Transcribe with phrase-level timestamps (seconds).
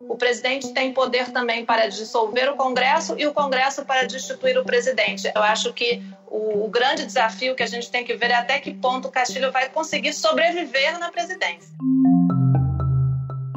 [0.00, 4.64] O presidente tem poder também para dissolver o Congresso e o Congresso para destituir o
[4.64, 5.28] presidente.
[5.34, 8.60] Eu acho que o, o grande desafio que a gente tem que ver é até
[8.60, 11.68] que ponto o Castilho vai conseguir sobreviver na presidência.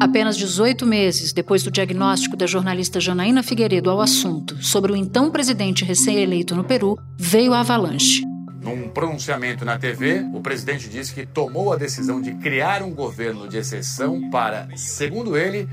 [0.02, 5.30] Apenas 18 meses depois do diagnóstico da jornalista Janaína Figueiredo ao assunto sobre o então
[5.30, 8.31] presidente recém-eleito no Peru, veio a avalanche.
[8.62, 13.48] Num pronunciamento na TV, o presidente disse que tomou a decisão de criar um governo
[13.48, 15.68] de exceção para, segundo ele,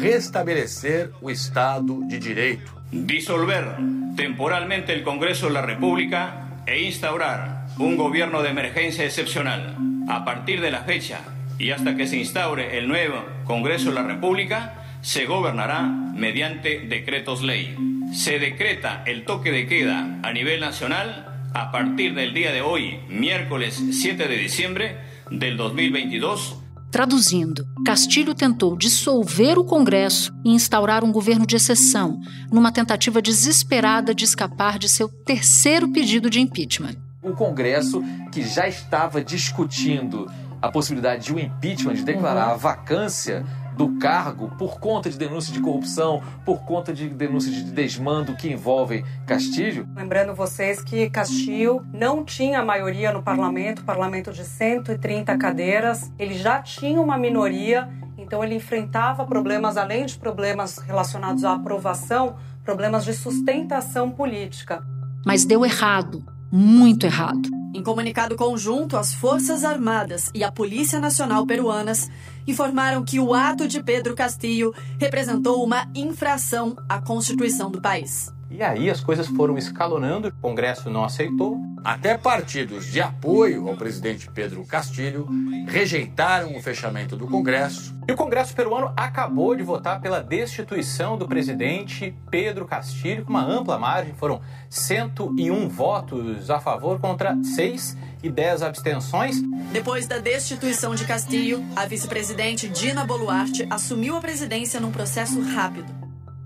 [0.00, 2.74] restabelecer o Estado de Direito.
[2.90, 3.76] Dissolver
[4.16, 9.60] temporalmente o Congresso da República e instaurar um governo de emergência excepcional.
[10.08, 11.20] A partir de la fecha
[11.58, 14.72] y hasta que se instaure el nuevo Congreso de la República,
[15.02, 17.76] se gobernará mediante decretos ley.
[18.14, 23.00] Se decreta el toque de queda a nivel nacional a partir del día de hoy,
[23.08, 24.98] miércoles 7 de diciembre
[25.30, 26.56] del 2022.
[26.90, 34.14] Traduzindo, Castilho tentou dissolver o Congresso e instaurar um governo de exceção, numa tentativa desesperada
[34.14, 36.96] de escapar de seu terceiro pedido de impeachment.
[37.22, 40.26] O Congresso, que já estava discutindo
[40.60, 42.54] a possibilidade de um impeachment, de declarar uhum.
[42.54, 43.46] a vacância
[43.80, 48.52] do cargo por conta de denúncias de corrupção, por conta de denúncias de desmando que
[48.52, 49.88] envolvem Castilho.
[49.96, 56.60] Lembrando vocês que Castilho não tinha maioria no parlamento, parlamento de 130 cadeiras, ele já
[56.60, 63.14] tinha uma minoria, então ele enfrentava problemas, além de problemas relacionados à aprovação, problemas de
[63.14, 64.84] sustentação política.
[65.24, 66.22] Mas deu errado,
[66.52, 67.48] muito errado.
[67.72, 72.10] Em comunicado conjunto, as Forças Armadas e a Polícia Nacional Peruanas
[72.46, 78.32] informaram que o ato de Pedro Castillo representou uma infração à Constituição do país.
[78.50, 81.69] E aí as coisas foram escalonando, o Congresso não aceitou.
[81.82, 85.26] Até partidos de apoio ao presidente Pedro Castilho
[85.66, 87.98] rejeitaram o fechamento do Congresso.
[88.06, 93.44] E o Congresso peruano acabou de votar pela destituição do presidente Pedro Castilho com uma
[93.44, 94.12] ampla margem.
[94.14, 99.40] Foram 101 votos a favor contra 6 e 10 abstenções.
[99.72, 105.90] Depois da destituição de Castilho, a vice-presidente Dina Boluarte assumiu a presidência num processo rápido.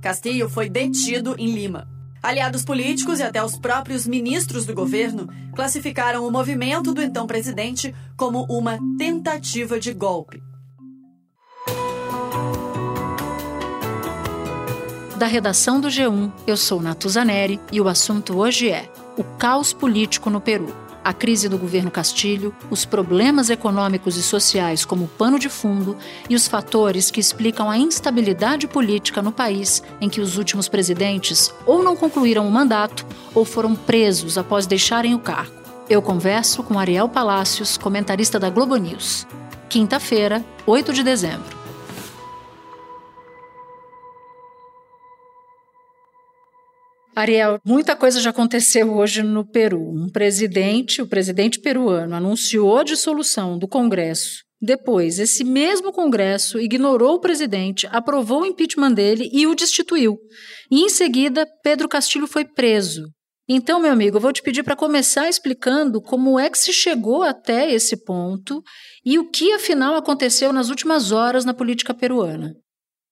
[0.00, 1.93] Castilho foi detido em Lima.
[2.24, 7.94] Aliados políticos e até os próprios ministros do governo classificaram o movimento do então presidente
[8.16, 10.42] como uma tentativa de golpe.
[15.18, 20.30] Da redação do G1, eu sou Natuzaneri e o assunto hoje é o caos político
[20.30, 25.48] no Peru a crise do governo Castilho, os problemas econômicos e sociais como pano de
[25.48, 25.96] fundo
[26.28, 31.52] e os fatores que explicam a instabilidade política no país em que os últimos presidentes
[31.66, 33.04] ou não concluíram o mandato
[33.34, 35.52] ou foram presos após deixarem o cargo.
[35.88, 39.26] Eu converso com Ariel Palácios, comentarista da Globo News.
[39.68, 41.53] Quinta-feira, 8 de dezembro.
[47.14, 49.80] Ariel, muita coisa já aconteceu hoje no Peru.
[49.80, 54.42] Um presidente, o presidente peruano, anunciou a dissolução do Congresso.
[54.60, 60.18] Depois, esse mesmo Congresso ignorou o presidente, aprovou o impeachment dele e o destituiu.
[60.70, 63.04] E em seguida, Pedro Castilho foi preso.
[63.48, 67.22] Então, meu amigo, eu vou te pedir para começar explicando como é que se chegou
[67.22, 68.62] até esse ponto
[69.04, 72.54] e o que afinal aconteceu nas últimas horas na política peruana.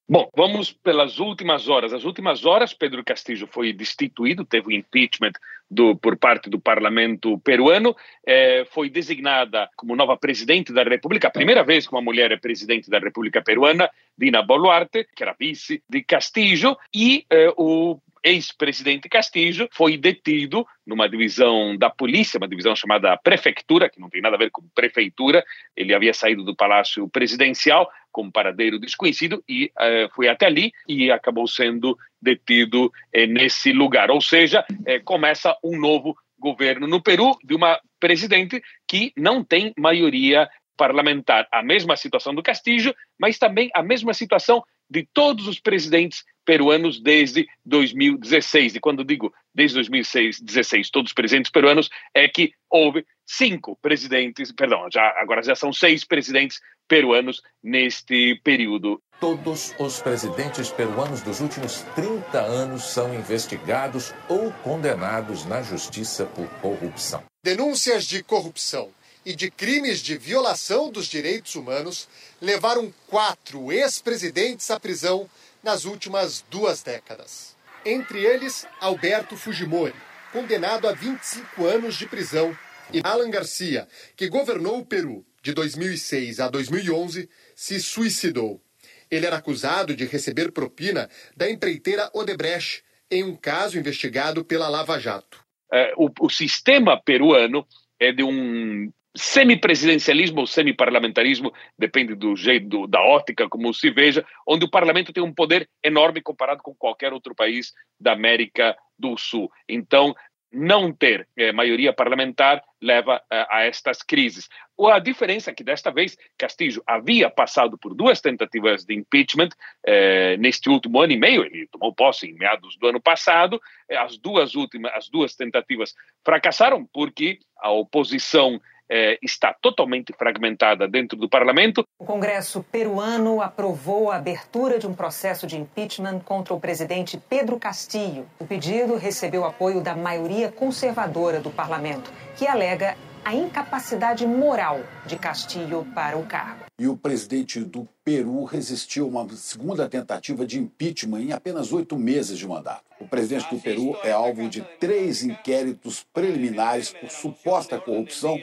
[0.09, 1.93] Bom, vamos pelas últimas horas.
[1.93, 5.33] As últimas horas, Pedro Castillo foi destituído, teve o impeachment
[5.71, 7.97] do, por parte do parlamento peruano,
[8.27, 12.37] eh, foi designada como nova presidente da República, a primeira vez que uma mulher é
[12.37, 19.09] presidente da República Peruana, Dina Boluarte, que era vice de Castillo, e eh, o ex-presidente
[19.09, 24.37] Castillo foi detido numa divisão da polícia, uma divisão chamada prefeitura, que não tem nada
[24.37, 25.45] a ver com prefeitura.
[25.77, 30.73] Ele havia saído do palácio presidencial com um paradeiro desconhecido e uh, foi até ali
[30.87, 34.11] e acabou sendo detido uh, nesse lugar.
[34.11, 39.73] Ou seja, uh, começa um novo governo no Peru de uma presidente que não tem
[39.79, 41.47] maioria parlamentar.
[41.53, 47.01] A mesma situação do Castillo, mas também a mesma situação de todos os presidentes peruanos
[47.01, 48.77] desde 2016.
[48.77, 54.89] E quando digo desde 2016, todos os presidentes peruanos, é que houve cinco presidentes, perdão,
[54.93, 59.01] já, agora já são seis presidentes peruanos neste período.
[59.21, 66.49] Todos os presidentes peruanos dos últimos 30 anos são investigados ou condenados na justiça por
[66.61, 67.23] corrupção.
[67.45, 68.91] Denúncias de corrupção
[69.25, 72.09] e de crimes de violação dos direitos humanos
[72.41, 75.29] levaram quatro ex-presidentes à prisão
[75.63, 77.57] nas últimas duas décadas.
[77.85, 79.95] Entre eles, Alberto Fujimori,
[80.33, 82.57] condenado a 25 anos de prisão,
[82.93, 88.63] e Alan Garcia, que governou o Peru de 2006 a 2011, se suicidou.
[89.11, 94.99] Ele era acusado de receber propina da empreiteira Odebrecht em um caso investigado pela Lava
[94.99, 95.43] Jato.
[95.73, 97.67] É, o, o sistema peruano
[97.99, 104.25] é de um semipresidencialismo ou semiparlamentarismo, depende do jeito, do, da ótica como se veja,
[104.47, 109.17] onde o parlamento tem um poder enorme comparado com qualquer outro país da América do
[109.19, 109.51] Sul.
[109.69, 110.15] Então,
[110.53, 114.49] não ter eh, maioria parlamentar leva eh, a estas crises.
[114.79, 119.49] A diferença é que desta vez Castillo havia passado por duas tentativas de impeachment
[119.87, 123.61] eh, neste último ano e meio, ele tomou posse em meados do ano passado,
[123.91, 128.61] as duas últimas, as duas tentativas fracassaram porque a oposição
[128.93, 131.83] eh, está totalmente fragmentada dentro do parlamento.
[131.99, 137.59] O Congresso peruano aprovou a abertura de um processo de impeachment contra o presidente Pedro
[137.59, 138.27] Castillo.
[138.39, 142.95] O pedido recebeu apoio da maioria conservadora do parlamento, que alega
[143.25, 146.65] a incapacidade moral de Castillo para o cargo.
[146.79, 151.97] E o presidente do Peru resistiu a uma segunda tentativa de impeachment em apenas oito
[151.97, 152.83] meses de mandato.
[153.01, 158.39] O presidente do Peru é alvo de três inquéritos preliminares por suposta corrupção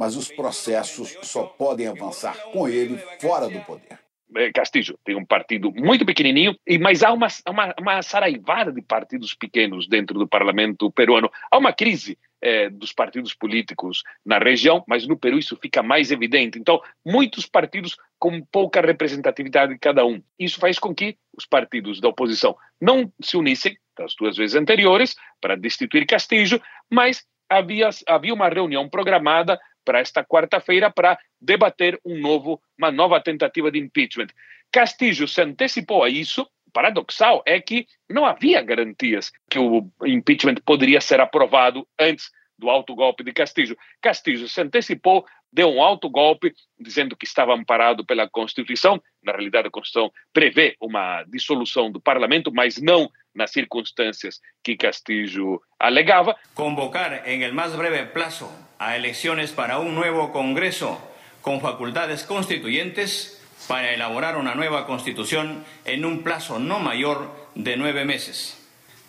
[0.00, 3.98] mas os processos só podem avançar com ele fora do poder.
[4.34, 9.34] É, Castillo tem um partido muito pequenininho, mas há uma, uma, uma saraivada de partidos
[9.34, 11.30] pequenos dentro do parlamento peruano.
[11.50, 16.10] Há uma crise é, dos partidos políticos na região, mas no Peru isso fica mais
[16.10, 16.58] evidente.
[16.58, 20.22] Então, muitos partidos com pouca representatividade de cada um.
[20.38, 25.14] Isso faz com que os partidos da oposição não se unissem, das duas vezes anteriores,
[25.42, 26.58] para destituir Castillo,
[26.88, 33.20] mas havia, havia uma reunião programada para esta quarta-feira para debater um novo, uma nova
[33.20, 34.28] tentativa de impeachment.
[34.70, 36.46] Castillo se antecipou a isso.
[36.72, 42.30] Paradoxal é que não havia garantias que o impeachment poderia ser aprovado antes
[42.60, 43.76] do autogolpe de Castillo.
[44.00, 49.02] Castillo se antecipou, deu um autogolpe, dizendo que estava amparado pela Constituição.
[49.22, 55.62] Na realidade, a Constituição prevê uma dissolução do parlamento, mas não nas circunstâncias que Castillo
[55.78, 56.36] alegava.
[56.54, 61.00] Convocar em el mais breve plazo a elecciones para un nuevo Congreso
[61.42, 68.04] con facultades constituyentes para elaborar una nueva constitución en un plazo no mayor de nueve
[68.04, 68.56] meses.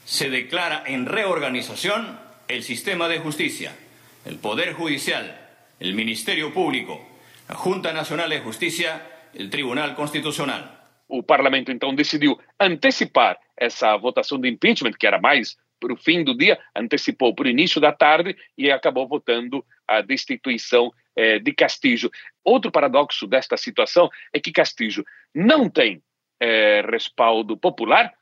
[0.05, 3.73] Se declara en reorganización el sistema de justicia,
[4.25, 5.39] el Poder Judicial,
[5.79, 7.01] el Ministerio Público,
[7.47, 9.01] la Junta Nacional de Justicia,
[9.33, 10.80] el Tribunal Constitucional.
[11.11, 16.23] O parlamento então decidiu antecipar essa votação de impeachment, que era mais para o fim
[16.23, 21.51] do dia, antecipou para o início da tarde e acabou votando a destituição eh, de
[21.51, 22.09] Castillo.
[22.45, 25.03] Outro paradoxo desta situação é que Castillo
[25.35, 26.01] não tem
[26.39, 28.13] eh, respaldo popular,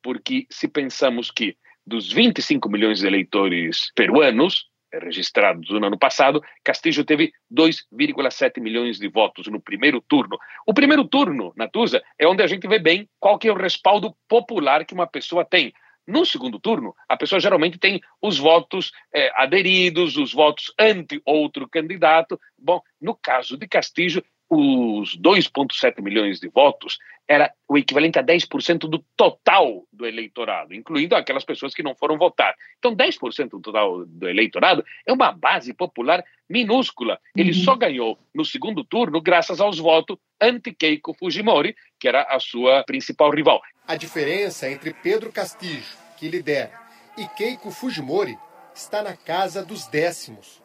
[0.00, 1.54] porque se pensamos que
[1.86, 8.98] dos 25 milhões de eleitores peruanos eh, registrados no ano passado, Castillo teve 2,7 milhões
[8.98, 10.38] de votos no primeiro turno.
[10.66, 14.14] O primeiro turno, Natuza, é onde a gente vê bem qual que é o respaldo
[14.28, 15.72] popular que uma pessoa tem.
[16.06, 21.68] No segundo turno, a pessoa geralmente tem os votos é, aderidos, os votos anti outro
[21.68, 22.40] candidato.
[22.56, 26.98] Bom, no caso de Castillo, os 2,7 milhões de votos
[27.28, 32.16] era o equivalente a 10% do total do eleitorado, incluindo aquelas pessoas que não foram
[32.16, 32.54] votar.
[32.78, 37.20] Então, 10% do total do eleitorado é uma base popular minúscula.
[37.36, 37.64] Ele uhum.
[37.64, 43.30] só ganhou no segundo turno graças aos votos anti-Keiko Fujimori, que era a sua principal
[43.30, 43.60] rival.
[43.86, 45.84] A diferença entre Pedro Castillo,
[46.16, 46.72] que lidera,
[47.18, 48.38] e Keiko Fujimori
[48.74, 50.62] está na casa dos décimos.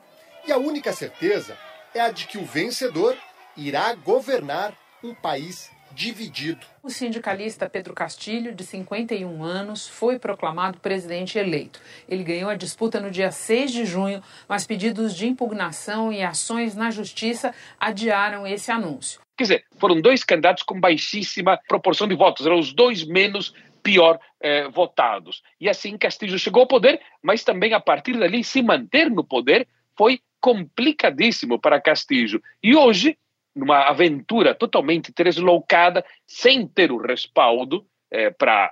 [0.47, 1.57] E a única certeza
[1.93, 3.17] é a de que o vencedor
[3.57, 6.65] irá governar um país dividido.
[6.81, 11.79] O sindicalista Pedro Castilho, de 51 anos, foi proclamado presidente eleito.
[12.09, 16.75] Ele ganhou a disputa no dia 6 de junho, mas pedidos de impugnação e ações
[16.75, 19.21] na justiça adiaram esse anúncio.
[19.37, 24.19] Quer dizer, foram dois candidatos com baixíssima proporção de votos, eram os dois menos pior
[24.39, 25.43] eh, votados.
[25.59, 29.67] E assim Castilho chegou ao poder, mas também a partir dali se manter no poder
[29.97, 32.41] foi complicadíssimo para Castilho.
[32.61, 33.17] E hoje
[33.55, 38.71] numa aventura totalmente deslocada, sem ter o respaldo é, para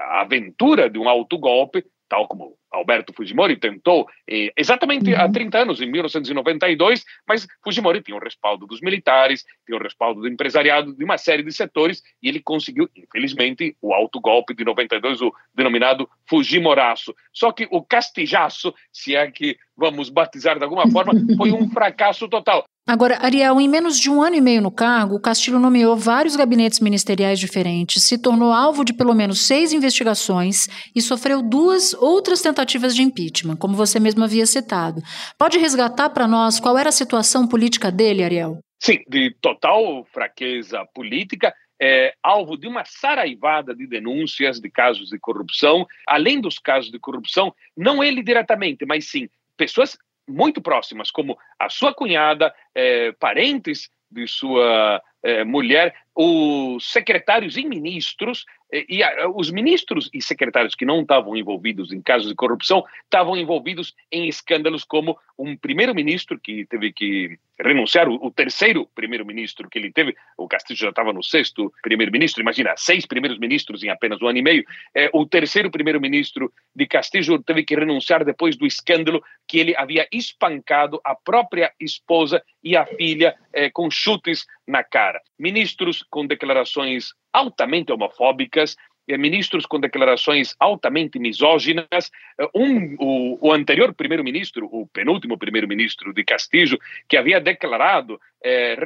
[0.00, 5.20] a aventura de um autogolpe, tal como Alberto Fujimori tentou eh, exatamente uhum.
[5.20, 10.20] há 30 anos, em 1992, mas Fujimori tinha o respaldo dos militares, tinha o respaldo
[10.20, 15.22] do empresariado, de uma série de setores, e ele conseguiu, infelizmente, o autogolpe de 92,
[15.22, 17.14] o denominado Fujimoraço.
[17.32, 22.28] Só que o castijaço, se é que vamos batizar de alguma forma, foi um fracasso
[22.28, 22.64] total.
[22.86, 26.36] Agora, Ariel, em menos de um ano e meio no cargo, o Castilho nomeou vários
[26.36, 32.42] gabinetes ministeriais diferentes, se tornou alvo de pelo menos seis investigações e sofreu duas outras
[32.42, 35.00] tentativas de impeachment, como você mesmo havia citado.
[35.38, 38.58] Pode resgatar para nós qual era a situação política dele, Ariel?
[38.78, 41.54] Sim, de total fraqueza política.
[41.80, 45.86] é, alvo de uma saraivada de denúncias de casos de corrupção.
[46.06, 49.96] Além dos casos de corrupção, não ele diretamente, mas sim pessoas
[50.28, 57.64] muito próximas, como a sua cunhada, é, parentes de sua é, mulher, os secretários e
[57.64, 62.84] ministros e, e os ministros e secretários que não estavam envolvidos em casos de corrupção
[63.04, 69.68] estavam envolvidos em escândalos como um primeiro-ministro que teve que renunciar, o, o terceiro primeiro-ministro
[69.68, 73.90] que ele teve, o Castillo já estava no sexto primeiro-ministro, imagina, seis primeiros ministros em
[73.90, 78.56] apenas um ano e meio, é, o terceiro primeiro-ministro de Castillo teve que renunciar depois
[78.56, 84.46] do escândalo que ele havia espancado a própria esposa e a filha é, com chutes
[84.66, 85.20] na cara.
[85.38, 88.76] Ministros com declarações altamente homofóbicas,
[89.08, 92.10] eh, ministros com declarações altamente misóginas.
[92.38, 98.76] Eh, um, o, o anterior primeiro-ministro, o penúltimo primeiro-ministro de Castillo, que havia declarado, eh,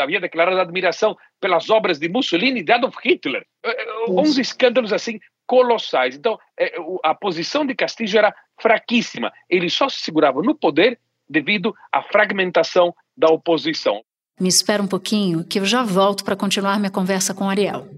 [0.00, 3.46] havia declarado admiração pelas obras de Mussolini e de Adolf Hitler.
[4.08, 6.14] Uns escândalos assim colossais.
[6.14, 9.32] Então, eh, a posição de Castillo era fraquíssima.
[9.48, 14.04] Ele só se segurava no poder devido à fragmentação da oposição.
[14.40, 17.88] Me espera um pouquinho que eu já volto para continuar minha conversa com Ariel.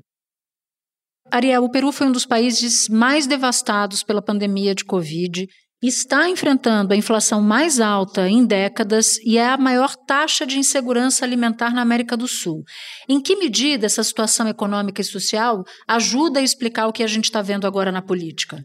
[1.30, 5.46] Ariel, o Peru foi um dos países mais devastados pela pandemia de Covid
[5.82, 11.24] está enfrentando a inflação mais alta em décadas e é a maior taxa de insegurança
[11.24, 12.62] alimentar na América do Sul.
[13.08, 17.24] Em que medida essa situação econômica e social ajuda a explicar o que a gente
[17.24, 18.62] está vendo agora na política?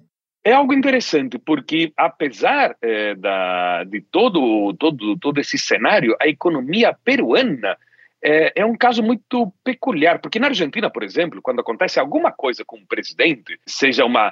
[0.47, 6.95] É algo interessante, porque apesar é, da, de todo, todo, todo esse cenário, a economia
[7.03, 7.75] peruana
[8.23, 12.63] é, é, um caso muito peculiar, porque na Argentina, por exemplo, quando acontece alguma coisa
[12.63, 14.31] com o presidente, seja uma,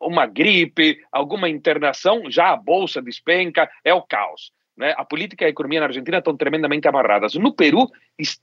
[0.00, 4.52] uma gripe, alguma internação, já a bolsa despenca, é o caos.
[4.74, 4.94] Né?
[4.96, 7.34] A política e a economia na Argentina estão tremendamente amarradas.
[7.34, 7.90] No Peru,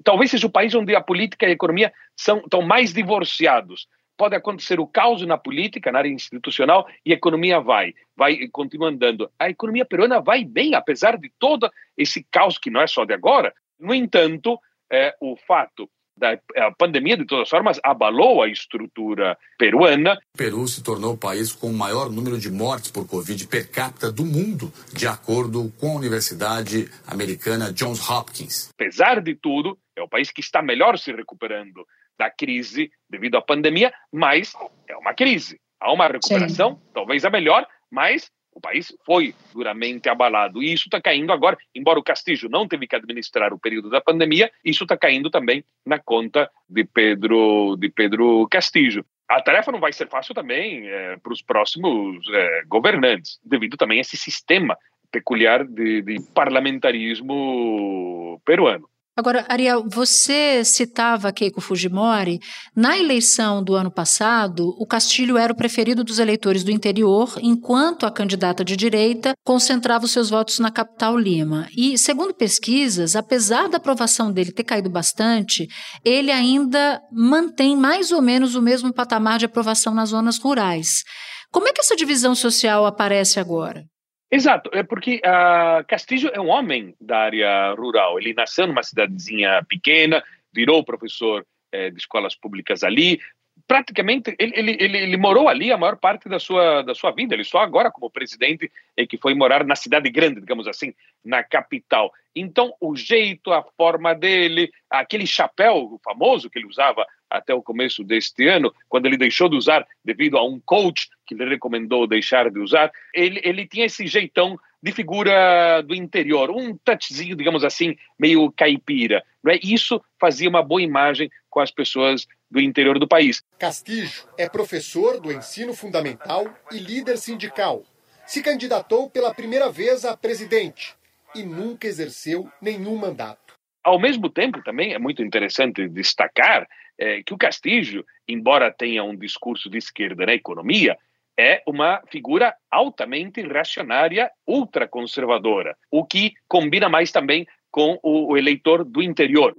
[0.04, 3.88] talvez seja o país onde a política e a economia são, estão mais divorciados
[4.20, 8.50] pode acontecer o caos na política, na área institucional, e a economia vai, vai e
[8.50, 9.32] continua andando.
[9.40, 13.14] A economia peruana vai bem, apesar de todo esse caos que não é só de
[13.14, 13.54] agora.
[13.80, 14.60] No entanto,
[14.92, 20.20] é, o fato da a pandemia, de todas formas, abalou a estrutura peruana.
[20.36, 23.72] O Peru se tornou o país com o maior número de mortes por Covid per
[23.72, 28.70] capita do mundo, de acordo com a Universidade Americana Johns Hopkins.
[28.74, 31.86] Apesar de tudo, é o país que está melhor se recuperando
[32.20, 34.52] da crise devido à pandemia, mas
[34.88, 35.58] é uma crise.
[35.80, 36.82] Há uma recuperação, Sim.
[36.94, 40.62] talvez a melhor, mas o país foi duramente abalado.
[40.62, 44.02] E isso está caindo agora, embora o Castillo não teve que administrar o período da
[44.02, 49.06] pandemia, isso está caindo também na conta de Pedro, de Pedro Castillo.
[49.30, 54.00] A tarefa não vai ser fácil também é, para os próximos é, governantes, devido também
[54.00, 54.78] a esse sistema
[55.12, 58.90] peculiar de, de parlamentarismo peruano.
[59.20, 62.40] Agora, Ariel, você citava Keiko Fujimori.
[62.74, 68.06] Na eleição do ano passado, o Castilho era o preferido dos eleitores do interior, enquanto
[68.06, 71.68] a candidata de direita concentrava os seus votos na capital Lima.
[71.76, 75.68] E, segundo pesquisas, apesar da aprovação dele ter caído bastante,
[76.06, 81.04] ele ainda mantém mais ou menos o mesmo patamar de aprovação nas zonas rurais.
[81.52, 83.84] Como é que essa divisão social aparece agora?
[84.32, 88.20] Exato, é porque uh, Castillo é um homem da área rural.
[88.20, 93.20] Ele nasceu numa cidadezinha pequena, virou professor eh, de escolas públicas ali.
[93.68, 97.34] Praticamente, ele, ele, ele, ele, morou ali a maior parte da sua, da sua vida.
[97.36, 100.94] Ele só agora, como presidente, é que foi morar na cidade grande, digamos assim,
[101.24, 102.12] na capital.
[102.36, 108.04] Então, o jeito, a forma dele, aquele chapéu famoso que ele usava até o começo
[108.04, 112.50] deste ano, quando ele deixou de usar devido a um coach que lhe recomendou deixar
[112.50, 117.96] de usar, ele, ele tinha esse jeitão de figura do interior, um touchzinho, digamos assim,
[118.18, 119.24] meio caipira.
[119.44, 119.60] Não é?
[119.62, 123.44] Isso fazia uma boa imagem com as pessoas do interior do país.
[123.60, 124.10] Castillo
[124.40, 127.84] é professor do ensino fundamental e líder sindical.
[128.26, 130.96] Se candidatou pela primeira vez a presidente
[131.36, 133.54] e nunca exerceu nenhum mandato.
[133.84, 136.68] Ao mesmo tempo, também é muito interessante destacar
[136.98, 140.98] é, que o Castillo, embora tenha um discurso de esquerda na economia,
[141.40, 149.02] é uma figura altamente reacionária, ultraconservadora, o que combina mais também com o, eleitor do
[149.02, 149.56] interior.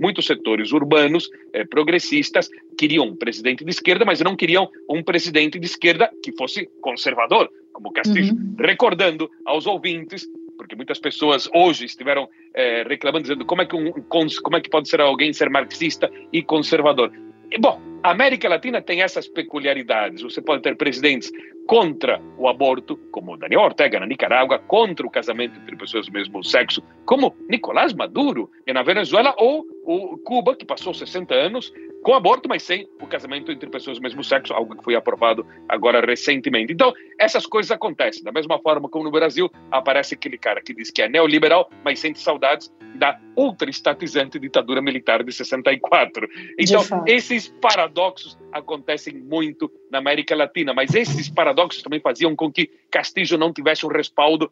[0.00, 5.58] Muitos setores urbanos eh, progressistas queriam um presidente de esquerda, mas não queriam um presidente
[5.58, 8.34] de esquerda que fosse conservador, como Castillo.
[8.34, 8.56] Uhum.
[8.58, 10.26] Recordando aos ouvintes
[10.56, 13.92] porque muitas pessoas hoje estiveram é, reclamando, dizendo como é, que um,
[14.42, 17.12] como é que pode ser alguém ser marxista e conservador.
[17.60, 20.22] Bom, a América Latina tem essas peculiaridades.
[20.22, 21.32] Você pode ter presidentes
[21.66, 26.44] contra o aborto, como Daniel Ortega na Nicarágua, contra o casamento entre pessoas do mesmo
[26.44, 32.48] sexo, como Nicolás Maduro na Venezuela, ou o Cuba, que passou 60 anos com aborto,
[32.48, 36.72] mas sem o casamento entre pessoas do mesmo sexo, algo que foi aprovado agora recentemente.
[36.72, 38.22] Então, essas coisas acontecem.
[38.22, 42.00] Da mesma forma como no Brasil, aparece aquele cara que diz que é neoliberal, mas
[42.00, 46.28] sente saudades da ultra-estatizante ditadura militar de 64.
[46.58, 52.70] Então, esses paradoxos acontecem muito na América Latina, mas esses paradoxos também faziam com que
[52.90, 54.50] Castillo não tivesse um respaldo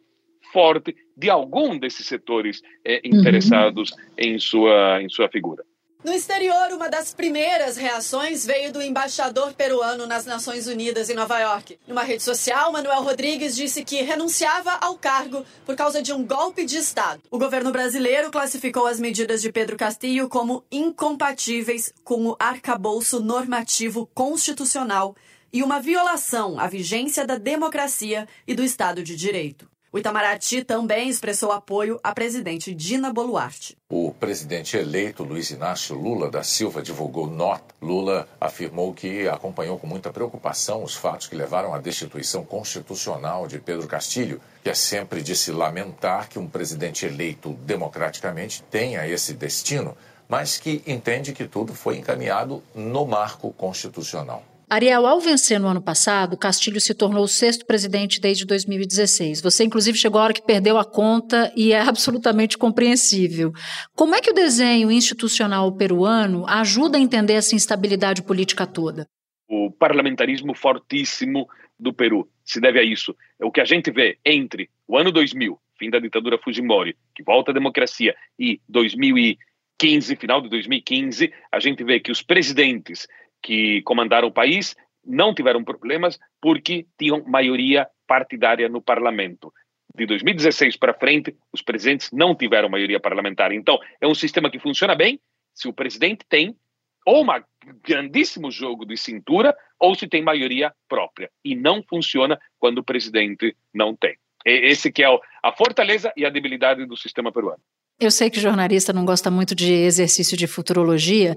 [0.55, 3.97] forte de algum desses setores eh, interessados uhum.
[4.17, 5.65] em, sua, em sua figura.
[6.01, 11.39] No exterior, uma das primeiras reações veio do embaixador peruano nas Nações Unidas em Nova
[11.39, 11.77] York.
[11.85, 16.63] Numa rede social, Manuel Rodrigues disse que renunciava ao cargo por causa de um golpe
[16.63, 17.21] de Estado.
[17.29, 24.07] O governo brasileiro classificou as medidas de Pedro Castillo como incompatíveis com o arcabouço normativo
[24.13, 25.15] constitucional
[25.51, 29.74] e uma violação à vigência da democracia e do Estado de Direito.
[29.95, 33.77] O Itamaraty também expressou apoio à presidente Dina Boluarte.
[33.87, 37.73] O presidente eleito Luiz Inácio Lula da Silva divulgou nota.
[37.81, 43.57] Lula afirmou que acompanhou com muita preocupação os fatos que levaram à destituição constitucional de
[43.57, 49.33] Pedro Castilho, que é sempre de se lamentar que um presidente eleito democraticamente tenha esse
[49.33, 49.95] destino,
[50.27, 54.43] mas que entende que tudo foi encaminhado no marco constitucional.
[54.67, 59.39] Ariel, ao vencer no ano passado, Castilho se tornou o sexto presidente desde 2016.
[59.41, 63.53] Você, inclusive, chegou a hora que perdeu a conta e é absolutamente compreensível.
[63.95, 69.07] Como é que o desenho institucional peruano ajuda a entender essa instabilidade política toda?
[69.47, 71.47] O parlamentarismo fortíssimo
[71.79, 73.15] do Peru se deve a isso.
[73.39, 77.51] O que a gente vê entre o ano 2000, fim da ditadura Fujimori, que volta
[77.51, 83.07] à democracia, e 2015, final de 2015, a gente vê que os presidentes
[83.45, 84.75] que comandaram o país
[85.05, 89.53] não tiveram problemas porque tinham maioria partidária no parlamento.
[89.95, 93.51] De 2016 para frente, os presidentes não tiveram maioria parlamentar.
[93.51, 95.19] Então, é um sistema que funciona bem
[95.53, 96.57] se o presidente tem
[97.05, 97.27] ou um
[97.83, 101.29] grandíssimo jogo de cintura ou se tem maioria própria.
[101.43, 104.17] E não funciona quando o presidente não tem.
[104.43, 107.61] Esse que é a fortaleza e a debilidade do sistema peruano.
[107.97, 111.33] Eu sei que jornalista não gosta muito de exercício de futurologia,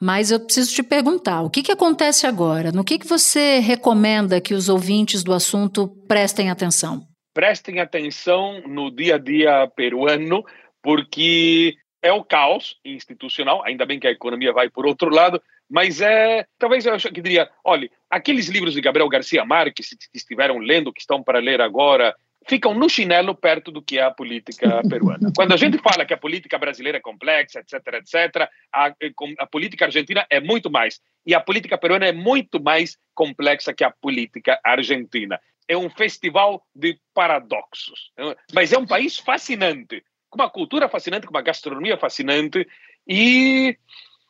[0.00, 2.72] mas eu preciso te perguntar: o que, que acontece agora?
[2.72, 7.06] No que, que você recomenda que os ouvintes do assunto prestem atenção?
[7.34, 10.42] Prestem atenção no dia a dia peruano,
[10.82, 13.62] porque é o caos institucional.
[13.66, 16.46] Ainda bem que a economia vai por outro lado, mas é.
[16.58, 21.00] Talvez eu que diria: olha, aqueles livros de Gabriel Garcia Marques que estiveram lendo, que
[21.00, 22.16] estão para ler agora,
[22.48, 25.30] ficam no chinelo perto do que é a política peruana.
[25.36, 28.92] Quando a gente fala que a política brasileira é complexa, etc., etc., a,
[29.38, 31.00] a, política argentina é muito mais.
[31.26, 35.38] E a política peruana é muito mais complexa que a política argentina.
[35.68, 38.10] É um festival de paradoxos.
[38.54, 42.66] Mas é um país fascinante, com uma cultura fascinante, com uma gastronomia fascinante.
[43.06, 43.76] E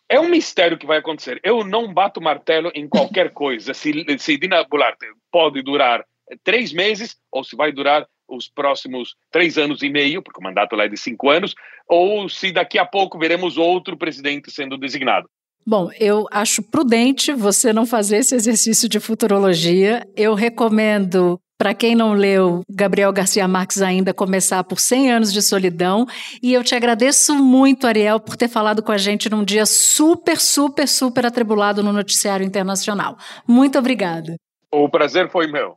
[0.09, 1.39] é um mistério que vai acontecer.
[1.45, 3.73] Eu não bato martelo em qualquer coisa.
[3.73, 6.05] Se, se Dina Bolarte pode durar
[6.45, 10.77] três meses, ou se vai durar os próximos três anos e meio, porque o mandato
[10.77, 11.55] lá é de cinco anos,
[11.89, 15.29] ou se daqui a pouco veremos outro presidente sendo designado.
[15.67, 20.07] Bom, eu acho prudente você não fazer esse exercício de futurologia.
[20.17, 25.43] Eu recomendo para quem não leu Gabriel Garcia Marques ainda, começar por 100 anos de
[25.43, 26.07] solidão.
[26.41, 30.39] E eu te agradeço muito, Ariel, por ter falado com a gente num dia super,
[30.39, 33.19] super, super atribulado no noticiário internacional.
[33.47, 34.37] Muito obrigada.
[34.73, 35.77] O prazer foi meu.